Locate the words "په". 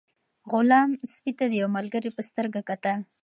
2.13-2.21